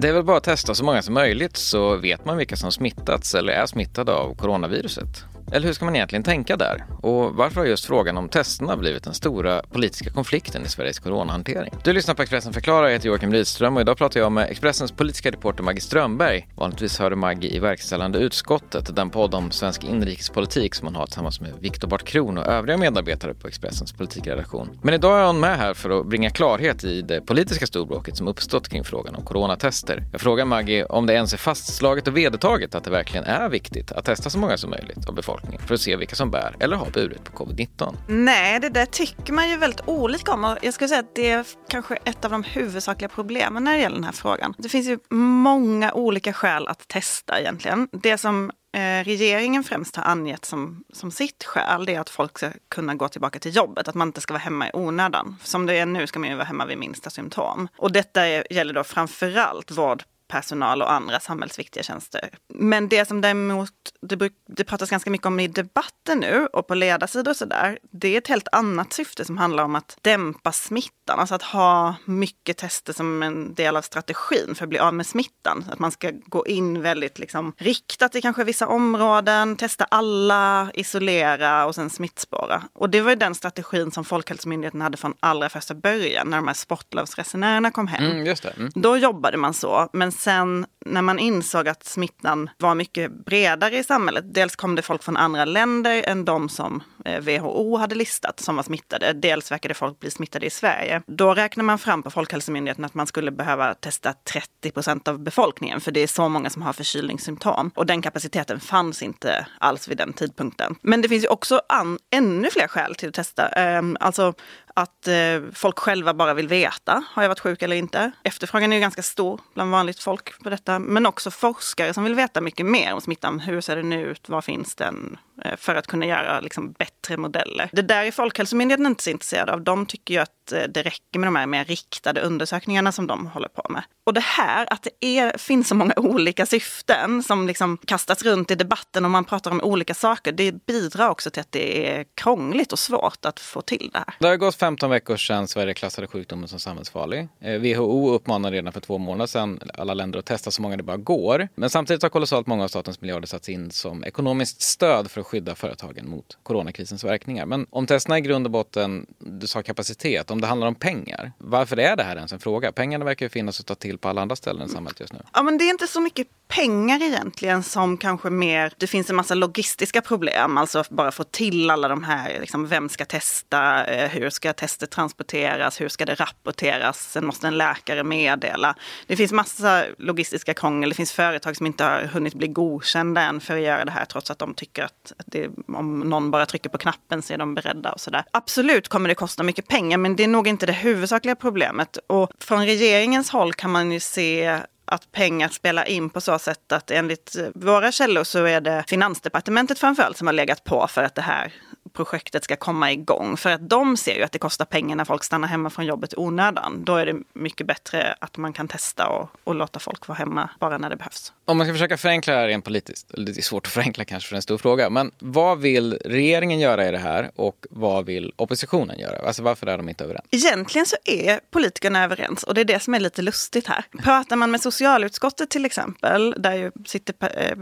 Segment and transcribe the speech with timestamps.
[0.00, 2.72] Det är väl bara att testa så många som möjligt så vet man vilka som
[2.72, 5.24] smittats eller är smittade av coronaviruset.
[5.52, 6.84] Eller hur ska man egentligen tänka där?
[7.02, 11.74] Och varför har just frågan om testerna blivit den stora politiska konflikten i Sveriges coronahantering?
[11.84, 14.92] Du lyssnar på Expressen förklarar, jag heter Joakim Rydström och idag pratar jag med Expressens
[14.92, 16.48] politiska reporter Maggie Strömberg.
[16.54, 21.06] Vanligtvis hör du Maggie i verkställande utskottet, den podd om svensk inrikespolitik som hon har
[21.06, 24.78] tillsammans med Viktor Bart Kron och övriga medarbetare på Expressens politikredaktion.
[24.82, 28.28] Men idag är hon med här för att bringa klarhet i det politiska storbråket som
[28.28, 30.04] uppstått kring frågan om coronatester.
[30.12, 33.92] Jag frågar Maggie om det ens är fastslaget och vedertaget att det verkligen är viktigt
[33.92, 36.56] att testa så många som möjligt av befolkningen befolkningen för att se vilka som bär
[36.60, 37.94] eller har burit på covid-19?
[38.08, 40.44] Nej, det där tycker man ju väldigt olika om.
[40.44, 43.78] Och jag skulle säga att det är kanske ett av de huvudsakliga problemen när det
[43.78, 44.54] gäller den här frågan.
[44.58, 47.88] Det finns ju många olika skäl att testa egentligen.
[47.92, 52.38] Det som eh, regeringen främst har angett som, som sitt skäl det är att folk
[52.38, 55.36] ska kunna gå tillbaka till jobbet, att man inte ska vara hemma i onödan.
[55.42, 57.68] Som det är nu ska man ju vara hemma vid minsta symptom.
[57.76, 62.30] Och detta är, gäller då framförallt vård personal och andra samhällsviktiga tjänster.
[62.48, 66.74] Men det som däremot det, det pratas ganska mycket om i debatten nu och på
[66.74, 71.18] ledarsidor och sådär, det är ett helt annat syfte som handlar om att dämpa smittan.
[71.18, 75.06] Alltså att ha mycket tester som en del av strategin för att bli av med
[75.06, 75.64] smittan.
[75.72, 81.66] Att man ska gå in väldigt liksom riktat i kanske vissa områden, testa alla, isolera
[81.66, 82.62] och sen smittspåra.
[82.72, 86.46] Och det var ju den strategin som Folkhälsomyndigheten hade från allra första början när de
[86.46, 88.04] här sportlovsresenärerna kom hem.
[88.04, 88.70] Mm, mm.
[88.74, 89.88] Då jobbade man så.
[89.92, 94.82] Men sen när man insåg att smittan var mycket bredare i samhället, dels kom det
[94.82, 99.12] folk från andra länder än de som eh, WHO hade listat som var smittade.
[99.12, 101.02] Dels verkade folk bli smittade i Sverige.
[101.06, 105.80] Då räknar man fram på Folkhälsomyndigheten att man skulle behöva testa 30 procent av befolkningen,
[105.80, 107.70] för det är så många som har förkylningssymptom.
[107.74, 110.74] Och den kapaciteten fanns inte alls vid den tidpunkten.
[110.82, 113.48] Men det finns ju också an, ännu fler skäl till att testa.
[113.48, 114.34] Ehm, alltså
[114.74, 115.14] att eh,
[115.52, 118.10] folk själva bara vill veta, har jag varit sjuk eller inte?
[118.22, 122.14] Efterfrågan är ju ganska stor bland vanligt folk på detta, men också forskare som vill
[122.14, 123.40] veta mycket mer om smittan.
[123.40, 124.28] Hur ser den ut?
[124.28, 125.18] Var finns den?
[125.44, 127.70] Eh, för att kunna göra liksom, bättre modeller.
[127.72, 129.60] Det där är Folkhälsomyndigheten inte så intresserad av.
[129.60, 133.26] De tycker ju att Eh, det räcker med de här mer riktade undersökningarna som de
[133.26, 133.82] håller på med.
[134.04, 138.50] Och det här att det är, finns så många olika syften som liksom kastas runt
[138.50, 140.32] i debatten och man pratar om olika saker.
[140.32, 144.14] Det bidrar också till att det är krångligt och svårt att få till det här.
[144.18, 147.28] Det har gått 15 veckor sedan Sverige klassade sjukdomen som samhällsfarlig.
[147.40, 150.82] Eh, WHO uppmanade redan för två månader sedan alla länder att testa så många det
[150.82, 151.48] bara går.
[151.54, 155.26] Men samtidigt har kolossalt många av statens miljarder satts in som ekonomiskt stöd för att
[155.26, 157.46] skydda företagen mot coronakrisens verkningar.
[157.46, 161.32] Men om testerna i grund och botten, du sa kapacitet, om det handlar om pengar,
[161.38, 162.72] varför är det här ens en fråga?
[162.72, 165.18] Pengarna verkar ju finnas att ta till på alla andra ställen i samhället just nu.
[165.32, 169.16] Ja, men det är inte så mycket pengar egentligen som kanske mer, det finns en
[169.16, 174.08] massa logistiska problem, alltså bara få till alla de här, liksom, vem ska testa, eh,
[174.08, 178.74] hur ska testet transporteras, hur ska det rapporteras, sen måste en läkare meddela.
[179.06, 183.40] Det finns massa logistiska krångel, det finns företag som inte har hunnit bli godkända än
[183.40, 186.70] för att göra det här trots att de tycker att det, om någon bara trycker
[186.70, 188.24] på knappen så är de beredda och sådär.
[188.30, 191.98] Absolut kommer det kosta mycket pengar men det är nog inte det huvudsakliga problemet.
[192.06, 196.72] Och från regeringens håll kan man ju se att pengar spelar in på så sätt
[196.72, 201.14] att enligt våra källor så är det Finansdepartementet framförallt som har legat på för att
[201.14, 201.52] det här
[201.92, 203.36] projektet ska komma igång.
[203.36, 206.12] För att de ser ju att det kostar pengar när folk stannar hemma från jobbet
[206.12, 206.84] i onödan.
[206.84, 210.50] Då är det mycket bättre att man kan testa och, och låta folk vara hemma
[210.58, 211.32] bara när det behövs.
[211.50, 214.28] Om man ska försöka förenkla det här rent politiskt, det är svårt att förenkla kanske
[214.28, 218.32] för en stor fråga, men vad vill regeringen göra i det här och vad vill
[218.36, 219.26] oppositionen göra?
[219.26, 220.24] Alltså varför är de inte överens?
[220.30, 223.84] Egentligen så är politikerna överens och det är det som är lite lustigt här.
[224.02, 227.56] Pratar man med socialutskottet till exempel, där ju sitter eh,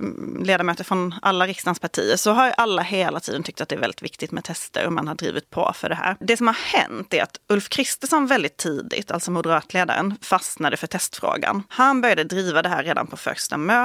[0.44, 4.02] ledamöter från alla riksdagens partier, så har alla hela tiden tyckt att det är väldigt
[4.02, 6.16] viktigt med tester och man har drivit på för det här.
[6.20, 11.62] Det som har hänt är att Ulf Kristersson väldigt tidigt, alltså moderatledaren, fastnade för testfrågan.
[11.68, 13.77] Han började driva det här redan på första mötet.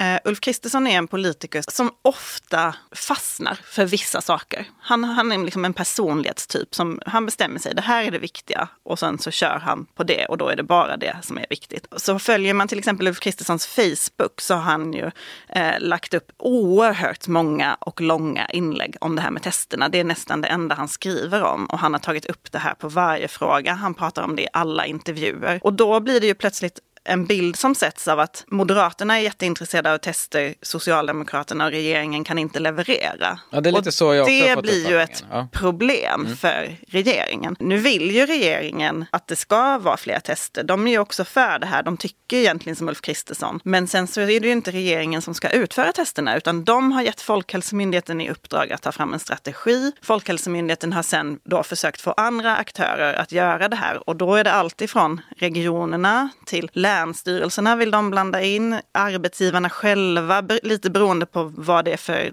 [0.00, 4.66] Uh, Ulf Kristersson är en politiker som ofta fastnar för vissa saker.
[4.80, 8.68] Han, han är liksom en personlighetstyp som han bestämmer sig, det här är det viktiga
[8.82, 11.46] och sen så kör han på det och då är det bara det som är
[11.50, 11.86] viktigt.
[11.96, 15.10] Så följer man till exempel Ulf Kristerssons Facebook så har han ju
[15.48, 20.04] eh, lagt upp oerhört många och långa inlägg om det här med testerna, det är
[20.04, 21.66] nästan det enda han skriver om.
[21.66, 23.72] Och han har tagit upp det här på varje fråga.
[23.72, 25.60] Han pratar om det i alla intervjuer.
[25.62, 26.78] Och då blir det ju plötsligt
[27.08, 32.38] en bild som sätts av att Moderaterna är jätteintresserade av tester, Socialdemokraterna och regeringen kan
[32.38, 33.38] inte leverera.
[33.50, 35.48] Ja, det är lite och så jag det blir ju ett ja.
[35.52, 36.36] problem mm.
[36.36, 37.56] för regeringen.
[37.60, 40.62] Nu vill ju regeringen att det ska vara fler tester.
[40.62, 41.82] De är ju också för det här.
[41.82, 43.60] De tycker egentligen som Ulf Kristersson.
[43.64, 47.02] Men sen så är det ju inte regeringen som ska utföra testerna utan de har
[47.02, 49.92] gett Folkhälsomyndigheten i uppdrag att ta fram en strategi.
[50.02, 54.44] Folkhälsomyndigheten har sen då försökt få andra aktörer att göra det här och då är
[54.44, 61.42] det alltifrån regionerna till länder länsstyrelserna vill de blanda in, arbetsgivarna själva, lite beroende på
[61.56, 62.32] vad det är för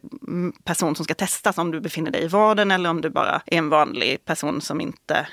[0.63, 3.57] person som ska testas, om du befinner dig i vården eller om du bara är
[3.57, 5.27] en vanlig person som inte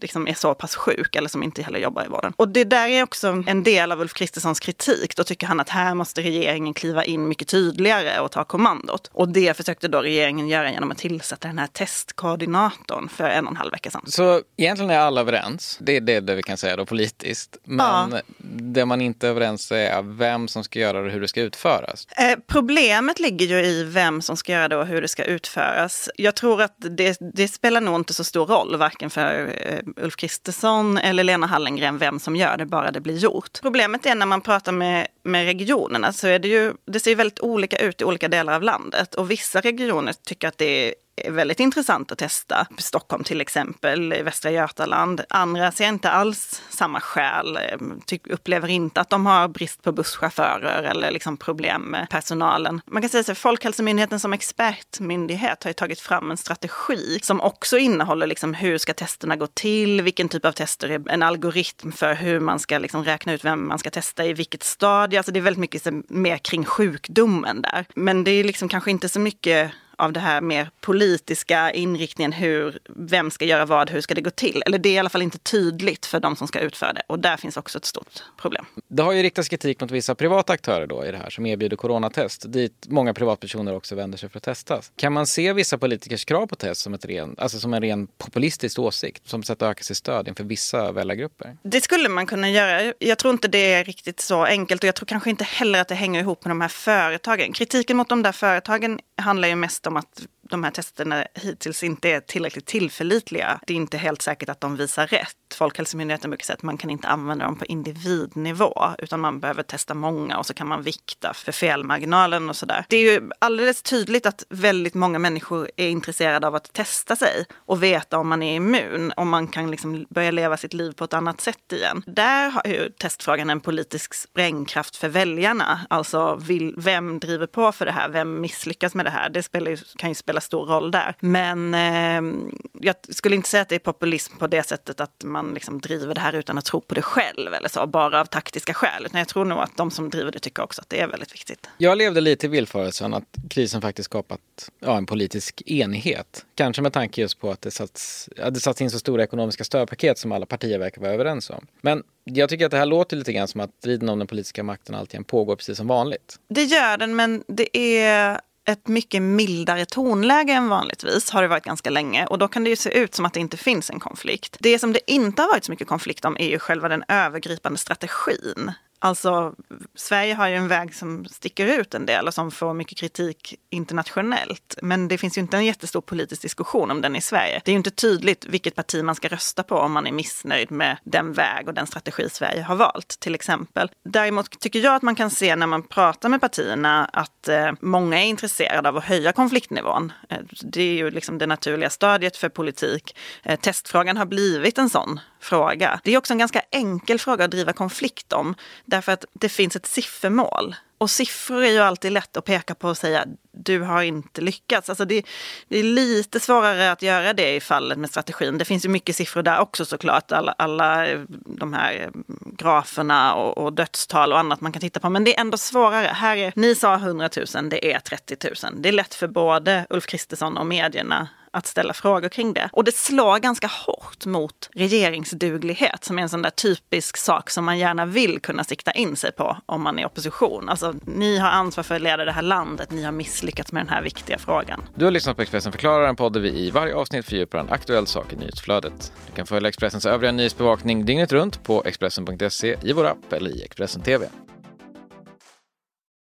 [0.00, 2.32] liksom är så pass sjuk eller som inte heller jobbar i vården.
[2.36, 5.16] Och det där är också en del av Ulf Kristerssons kritik.
[5.16, 9.10] Då tycker han att här måste regeringen kliva in mycket tydligare och ta kommandot.
[9.12, 13.50] Och det försökte då regeringen göra genom att tillsätta den här testkoordinatorn för en och
[13.50, 14.02] en halv vecka sedan.
[14.06, 15.78] Så egentligen är alla överens.
[15.80, 17.56] Det är det, det vi kan säga då politiskt.
[17.64, 18.20] Men ja.
[18.52, 21.40] det man inte är överens är vem som ska göra det och hur det ska
[21.40, 22.06] utföras.
[22.16, 26.10] Eh, problemet ligger ju i vem som ska göra det och hur det ska utföras.
[26.16, 30.04] Jag tror att det, det spelar nog inte så stor roll, varken för eh, Eh,
[30.04, 33.58] Ulf Kristersson eller Lena Hallengren vem som gör det, bara det blir gjort.
[33.62, 37.40] Problemet är när man pratar med, med regionerna så är det ju, det ser väldigt
[37.40, 41.30] olika ut i olika delar av landet och vissa regioner tycker att det är är
[41.30, 42.66] väldigt intressant att testa.
[42.78, 45.20] Stockholm till exempel, Västra Götaland.
[45.28, 48.00] Andra ser inte alls samma skäl, ehm,
[48.30, 52.80] upplever inte att de har brist på busschaufförer eller liksom problem med personalen.
[52.86, 57.78] Man kan säga att Folkhälsomyndigheten som expertmyndighet har ju tagit fram en strategi som också
[57.78, 62.40] innehåller liksom hur ska testerna gå till, vilken typ av tester, en algoritm för hur
[62.40, 65.18] man ska liksom räkna ut vem man ska testa i vilket stadie.
[65.18, 67.86] Alltså det är väldigt mycket mer kring sjukdomen där.
[67.94, 72.78] Men det är liksom kanske inte så mycket av det här mer politiska inriktningen, hur,
[72.88, 74.62] vem ska göra vad, hur ska det gå till?
[74.66, 77.18] Eller det är i alla fall inte tydligt för de som ska utföra det och
[77.18, 78.64] där finns också ett stort problem.
[78.88, 81.76] Det har ju riktats kritik mot vissa privata aktörer då i det här som erbjuder
[81.76, 84.92] coronatest dit många privatpersoner också vänder sig för att testas.
[84.96, 88.06] Kan man se vissa politikers krav på test som, ett ren, alltså som en ren
[88.06, 91.56] populistisk åsikt som sätt att öka sitt stöd inför vissa väljargrupper?
[91.62, 92.92] Det skulle man kunna göra.
[92.98, 95.88] Jag tror inte det är riktigt så enkelt och jag tror kanske inte heller att
[95.88, 97.52] det hänger ihop med de här företagen.
[97.52, 102.08] Kritiken mot de där företagen handlar ju mest om att de här testerna hittills inte
[102.08, 103.60] är tillräckligt tillförlitliga.
[103.66, 105.36] Det är inte helt säkert att de visar rätt.
[105.54, 109.94] Folkhälsomyndigheten brukar säga att man kan inte använda dem på individnivå utan man behöver testa
[109.94, 112.84] många och så kan man vikta för felmarginalen och sådär.
[112.88, 117.44] Det är ju alldeles tydligt att väldigt många människor är intresserade av att testa sig
[117.54, 121.04] och veta om man är immun, om man kan liksom börja leva sitt liv på
[121.04, 122.02] ett annat sätt igen.
[122.06, 125.80] Där har ju testfrågan en politisk sprängkraft för väljarna.
[125.90, 128.08] Alltså vill, vem driver på för det här?
[128.08, 129.28] Vem misslyckas med det här?
[129.30, 131.14] Det spelar, kan ju spela stor roll där.
[131.20, 132.34] Men eh,
[132.80, 136.14] jag skulle inte säga att det är populism på det sättet att man liksom driver
[136.14, 139.06] det här utan att tro på det själv eller så, bara av taktiska skäl.
[139.06, 141.34] Utan jag tror nog att de som driver det tycker också att det är väldigt
[141.34, 141.68] viktigt.
[141.78, 144.40] Jag levde lite i villfarelsen att krisen faktiskt skapat
[144.80, 146.46] ja, en politisk enighet.
[146.54, 150.18] Kanske med tanke just på att det satts, det satts in så stora ekonomiska stödpaket
[150.18, 151.66] som alla partier verkar vara överens om.
[151.80, 154.62] Men jag tycker att det här låter lite grann som att striden om den politiska
[154.62, 156.36] makten alltid pågår precis som vanligt.
[156.48, 161.64] Det gör den, men det är ett mycket mildare tonläge än vanligtvis har det varit
[161.64, 164.00] ganska länge och då kan det ju se ut som att det inte finns en
[164.00, 164.56] konflikt.
[164.60, 167.78] Det som det inte har varit så mycket konflikt om är ju själva den övergripande
[167.78, 168.72] strategin.
[169.04, 169.54] Alltså,
[169.94, 173.54] Sverige har ju en väg som sticker ut en del och som får mycket kritik
[173.70, 174.78] internationellt.
[174.82, 177.60] Men det finns ju inte en jättestor politisk diskussion om den i Sverige.
[177.64, 180.70] Det är ju inte tydligt vilket parti man ska rösta på om man är missnöjd
[180.70, 183.90] med den väg och den strategi Sverige har valt, till exempel.
[184.04, 188.22] Däremot tycker jag att man kan se när man pratar med partierna att eh, många
[188.22, 190.12] är intresserade av att höja konfliktnivån.
[190.28, 193.16] Eh, det är ju liksom det naturliga stadiet för politik.
[193.42, 196.00] Eh, testfrågan har blivit en sån fråga.
[196.04, 198.54] Det är också en ganska enkel fråga att driva konflikt om.
[198.84, 200.74] Därför att det finns ett siffermål.
[200.98, 204.88] Och siffror är ju alltid lätt att peka på och säga du har inte lyckats.
[204.88, 205.22] Alltså det,
[205.68, 208.58] det, är lite svårare att göra det i fallet med strategin.
[208.58, 210.32] Det finns ju mycket siffror där också såklart.
[210.32, 212.10] Alla, alla eh, de här eh,
[212.56, 215.10] graferna och, och, dödstal och annat man kan titta på.
[215.10, 216.06] Men det är ändå svårare.
[216.06, 218.82] Här är, ni sa 100 000, det är 30 000.
[218.82, 222.70] Det är lätt för både Ulf Kristersson och medierna att ställa frågor kring det.
[222.72, 227.64] Och det slår ganska hårt mot regeringsduglighet som är en sån där typisk sak som
[227.64, 230.68] man gärna vill kunna sikta in sig på om man är opposition.
[230.68, 233.88] Alltså, ni har ansvar för att leda det här landet, ni har misslyckats med den
[233.88, 234.82] här viktiga frågan.
[234.94, 237.70] Du har lyssnat på Expressen förklarar, en podd där vi i varje avsnitt fördjupar en
[237.70, 239.12] aktuell sak i nyhetsflödet.
[239.26, 243.62] Du kan följa Expressens övriga nyhetsbevakning dygnet runt på Expressen.se, i vår app eller i
[243.62, 244.28] Expressen TV.